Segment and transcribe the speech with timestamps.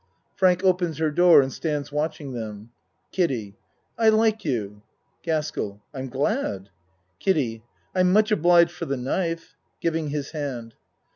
[0.35, 2.71] (Frank opens her door and stands watching them.)
[3.11, 3.53] KIDDIE
[3.99, 4.81] I like you.
[5.21, 6.69] GASKELL I'm glad.
[7.19, 7.61] KIDDIE
[7.93, 9.55] I'm much obliged for the knife.
[9.79, 10.73] (Giv ing his hand.)